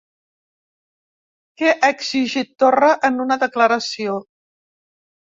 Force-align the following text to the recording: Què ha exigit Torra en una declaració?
Què 1.61 1.67
ha 1.73 1.91
exigit 1.95 2.49
Torra 2.63 2.89
en 3.09 3.19
una 3.27 3.37
declaració? 3.43 4.15